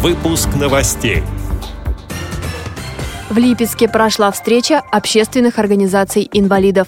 Выпуск 0.00 0.50
новостей. 0.54 1.24
В 3.30 3.36
Липецке 3.36 3.88
прошла 3.88 4.30
встреча 4.30 4.80
общественных 4.92 5.58
организаций 5.58 6.28
инвалидов. 6.32 6.86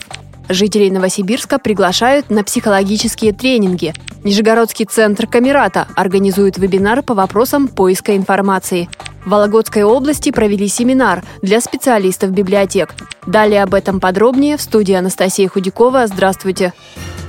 Жителей 0.49 0.93
Новосибирска 0.93 1.59
приглашают 1.59 2.31
на 2.31 2.45
психологические 2.45 3.33
тренинги. 3.33 3.95
Нижегородский 4.23 4.85
центр 4.85 5.27
Камерата 5.27 5.89
организует 5.97 6.57
вебинар 6.57 7.03
по 7.03 7.15
вопросам 7.15 7.67
поиска 7.67 8.17
информации. 8.17 8.89
В 9.25 9.31
Вологодской 9.31 9.83
области 9.83 10.31
провели 10.31 10.69
семинар 10.69 11.25
для 11.43 11.61
специалистов 11.61 12.31
библиотек. 12.31 12.95
Далее 13.27 13.65
об 13.65 13.75
этом 13.75 13.99
подробнее 13.99 14.57
в 14.57 14.63
студии 14.63 14.95
Анастасия 14.95 15.49
Худякова. 15.49 16.07
Здравствуйте. 16.07 16.73
Здравствуйте. 16.73 17.20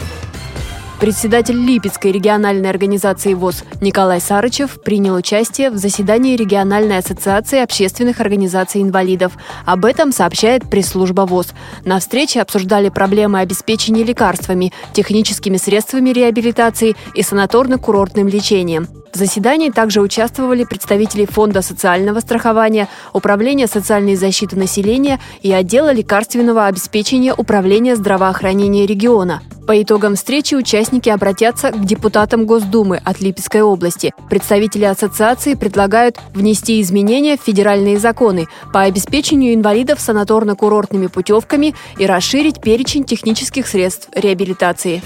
Председатель 1.02 1.57
Липецкой 1.57 2.11
региональной 2.11 2.70
организации 2.70 3.34
ВОЗ 3.34 3.63
Николай 3.81 4.21
Сарычев 4.21 4.79
принял 4.84 5.16
участие 5.16 5.71
в 5.71 5.77
заседании 5.77 6.35
региональной 6.35 6.99
ассоциации 6.99 7.57
общественных 7.57 8.20
организаций 8.20 8.84
инвалидов. 8.84 9.34
Об 9.66 9.85
этом 9.85 10.12
сообщает 10.12 10.70
пресс-служба 10.70 11.21
ВОЗ. 11.21 11.53
На 11.85 11.99
встрече 11.99 12.40
обсуждали 12.40 12.90
проблемы 12.90 13.40
обеспечения 13.40 14.03
лекарствами, 14.03 14.73
техническими 14.93 15.57
средствами 15.57 16.12
реабилитации 16.12 16.95
и 17.15 17.21
санаторно-курортным 17.21 18.29
лечением. 18.29 19.01
В 19.13 19.17
заседании 19.17 19.70
также 19.70 20.01
участвовали 20.01 20.63
представители 20.63 21.25
Фонда 21.25 21.61
социального 21.61 22.20
страхования, 22.21 22.88
Управления 23.13 23.67
социальной 23.67 24.15
защиты 24.15 24.55
населения 24.55 25.20
и 25.41 25.51
отдела 25.51 25.91
лекарственного 25.91 26.65
обеспечения 26.67 27.34
Управления 27.34 27.95
здравоохранения 27.95 28.85
региона. 28.85 29.41
По 29.67 29.81
итогам 29.81 30.15
встречи 30.15 30.55
участники 30.55 31.09
обратятся 31.09 31.71
к 31.71 31.85
депутатам 31.85 32.45
Госдумы 32.45 32.97
от 33.03 33.21
Липецкой 33.21 33.61
области. 33.61 34.13
Представители 34.29 34.85
ассоциации 34.85 35.53
предлагают 35.53 36.17
внести 36.34 36.81
изменения 36.81 37.37
в 37.37 37.41
федеральные 37.41 37.99
законы 37.99 38.48
по 38.73 38.81
обеспечению 38.81 39.53
инвалидов 39.53 39.99
санаторно-курортными 39.99 41.09
путевками 41.09 41.75
и 41.98 42.05
расширить 42.05 42.59
перечень 42.59 43.03
технических 43.03 43.68
средств 43.68 44.09
реабилитации. 44.15 45.01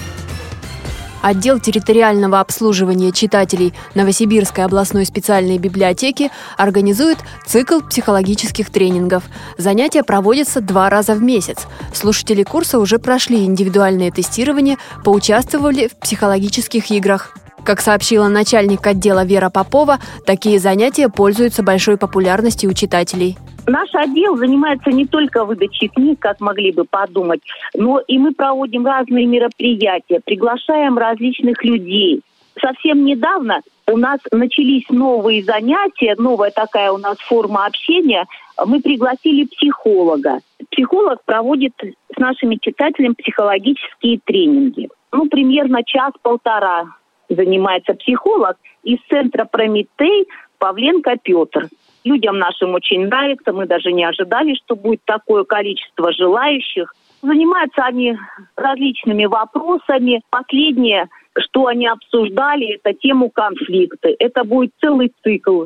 Отдел 1.25 1.59
территориального 1.59 2.39
обслуживания 2.39 3.11
читателей 3.11 3.73
Новосибирской 3.95 4.63
областной 4.63 5.07
специальной 5.07 5.57
библиотеки 5.57 6.29
организует 6.55 7.17
цикл 7.47 7.79
психологических 7.79 8.69
тренингов. 8.69 9.23
Занятия 9.57 10.03
проводятся 10.03 10.61
два 10.61 10.87
раза 10.87 11.15
в 11.15 11.23
месяц. 11.23 11.65
Слушатели 11.95 12.43
курса 12.43 12.77
уже 12.77 12.99
прошли 12.99 13.43
индивидуальное 13.43 14.11
тестирование, 14.11 14.77
поучаствовали 15.03 15.87
в 15.87 15.95
психологических 15.95 16.91
играх. 16.91 17.35
Как 17.63 17.79
сообщила 17.79 18.27
начальник 18.27 18.85
отдела 18.85 19.25
Вера 19.25 19.49
Попова, 19.49 19.97
такие 20.25 20.59
занятия 20.59 21.09
пользуются 21.09 21.63
большой 21.63 21.97
популярностью 21.97 22.69
у 22.69 22.73
читателей. 22.73 23.37
Наш 23.67 23.89
отдел 23.95 24.37
занимается 24.37 24.91
не 24.91 25.05
только 25.05 25.43
выдачей 25.43 25.87
книг, 25.87 26.19
как 26.19 26.39
могли 26.39 26.71
бы 26.71 26.85
подумать, 26.85 27.41
но 27.73 27.99
и 27.99 28.19
мы 28.19 28.33
проводим 28.33 28.85
разные 28.85 29.25
мероприятия, 29.25 30.19
приглашаем 30.23 30.97
различных 30.97 31.63
людей. 31.63 32.21
Совсем 32.61 33.03
недавно 33.03 33.61
у 33.91 33.97
нас 33.97 34.19
начались 34.31 34.87
новые 34.89 35.43
занятия, 35.43 36.15
новая 36.17 36.51
такая 36.51 36.91
у 36.91 36.97
нас 36.97 37.17
форма 37.19 37.65
общения. 37.65 38.25
Мы 38.63 38.81
пригласили 38.81 39.45
психолога. 39.45 40.39
Психолог 40.71 41.23
проводит 41.25 41.73
с 41.81 42.17
нашими 42.17 42.57
читателями 42.61 43.13
психологические 43.13 44.19
тренинги. 44.23 44.89
Ну, 45.11 45.27
примерно 45.27 45.83
час-полтора 45.83 46.85
занимается 47.29 47.93
психолог 47.93 48.57
из 48.83 48.99
центра 49.09 49.45
«Прометей» 49.45 50.27
Павленко 50.57 51.17
Петр. 51.21 51.67
Людям 52.03 52.37
нашим 52.37 52.73
очень 52.75 53.07
нравится, 53.07 53.51
мы 53.51 53.65
даже 53.65 53.91
не 53.91 54.05
ожидали, 54.05 54.55
что 54.55 54.75
будет 54.75 55.01
такое 55.05 55.43
количество 55.43 56.13
желающих. 56.13 56.93
Занимаются 57.21 57.83
они 57.83 58.15
различными 58.55 59.25
вопросами. 59.25 60.21
Последнее, 60.29 61.07
что 61.37 61.67
они 61.67 61.87
обсуждали, 61.87 62.75
это 62.75 62.93
тему 62.93 63.29
конфликта. 63.29 64.09
Это 64.19 64.43
будет 64.43 64.71
целый 64.79 65.11
цикл 65.23 65.65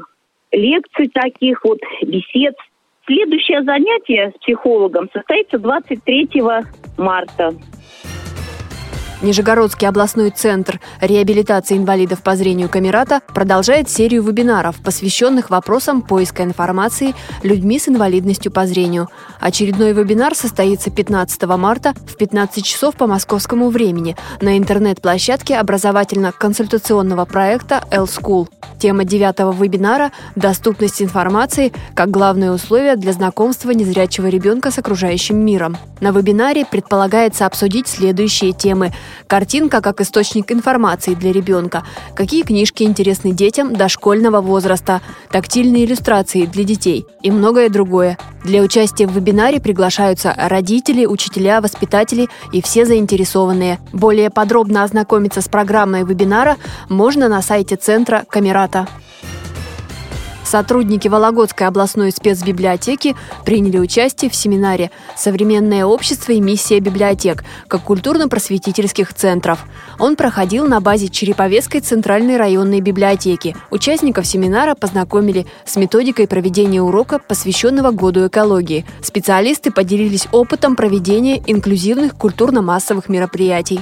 лекций 0.51 1.09
таких 1.09 1.63
вот, 1.63 1.79
бесед. 2.01 2.55
Следующее 3.05 3.63
занятие 3.63 4.31
с 4.35 4.39
психологом 4.41 5.09
состоится 5.11 5.57
23 5.57 6.29
марта. 6.97 7.53
Нижегородский 9.21 9.85
областной 9.85 10.29
центр 10.29 10.79
реабилитации 11.01 11.75
инвалидов 11.75 12.23
по 12.23 12.37
зрению 12.37 12.69
Камерата 12.69 13.19
продолжает 13.27 13.89
серию 13.89 14.23
вебинаров, 14.23 14.77
посвященных 14.77 15.49
вопросам 15.49 16.01
поиска 16.01 16.43
информации 16.43 17.13
людьми 17.43 17.79
с 17.79 17.89
инвалидностью 17.89 18.49
по 18.49 18.65
зрению. 18.65 19.09
Очередной 19.41 19.91
вебинар 19.91 20.35
состоится 20.35 20.89
15 20.89 21.43
марта 21.57 21.93
в 22.07 22.15
15 22.15 22.63
часов 22.63 22.95
по 22.95 23.07
московскому 23.07 23.69
времени 23.69 24.15
на 24.39 24.57
интернет-площадке 24.57 25.57
образовательно-консультационного 25.57 27.25
проекта 27.25 27.83
L-School. 27.91 28.47
Тема 28.79 29.03
девятого 29.03 29.51
вебинара– 29.51 30.13
доступность 30.37 31.01
информации 31.01 31.73
как 31.95 32.09
главное 32.09 32.53
условие 32.53 32.95
для 32.95 33.11
знакомства 33.11 33.71
незрячего 33.71 34.27
ребенка 34.27 34.71
с 34.71 34.77
окружающим 34.79 35.37
миром. 35.37 35.75
На 35.99 36.11
вебинаре 36.11 36.65
предполагается 36.65 37.45
обсудить 37.45 37.89
следующие 37.89 38.53
темы– 38.53 38.93
Картинка 39.27 39.81
как 39.81 40.01
источник 40.01 40.51
информации 40.51 41.13
для 41.13 41.31
ребенка. 41.31 41.83
Какие 42.15 42.43
книжки 42.43 42.83
интересны 42.83 43.31
детям 43.31 43.73
дошкольного 43.73 44.41
возраста. 44.41 45.01
Тактильные 45.31 45.85
иллюстрации 45.85 46.45
для 46.45 46.63
детей. 46.63 47.05
И 47.21 47.31
многое 47.31 47.69
другое. 47.69 48.17
Для 48.43 48.61
участия 48.61 49.05
в 49.07 49.11
вебинаре 49.11 49.59
приглашаются 49.59 50.33
родители, 50.37 51.05
учителя, 51.05 51.61
воспитатели 51.61 52.29
и 52.53 52.61
все 52.61 52.85
заинтересованные. 52.85 53.79
Более 53.91 54.29
подробно 54.29 54.83
ознакомиться 54.83 55.41
с 55.41 55.47
программой 55.47 56.03
вебинара 56.03 56.57
можно 56.87 57.27
на 57.27 57.41
сайте 57.41 57.75
центра 57.75 58.23
Камерата. 58.29 58.87
Сотрудники 60.49 61.07
Вологодской 61.07 61.67
областной 61.67 62.11
спецбиблиотеки 62.11 63.15
приняли 63.45 63.77
участие 63.77 64.31
в 64.31 64.35
семинаре 64.35 64.89
«Современное 65.15 65.85
общество 65.85 66.31
и 66.31 66.41
миссия 66.41 66.79
библиотек» 66.79 67.43
как 67.67 67.83
культурно-просветительских 67.83 69.13
центров. 69.13 69.59
Он 69.99 70.15
проходил 70.15 70.65
на 70.67 70.81
базе 70.81 71.07
Череповецкой 71.07 71.81
центральной 71.81 72.37
районной 72.37 72.81
библиотеки. 72.81 73.55
Участников 73.69 74.25
семинара 74.25 74.73
познакомили 74.73 75.45
с 75.65 75.75
методикой 75.75 76.27
проведения 76.27 76.81
урока, 76.81 77.19
посвященного 77.19 77.91
году 77.91 78.25
экологии. 78.25 78.87
Специалисты 79.03 79.69
поделились 79.69 80.27
опытом 80.31 80.75
проведения 80.75 81.43
инклюзивных 81.45 82.15
культурно-массовых 82.15 83.07
мероприятий. 83.07 83.81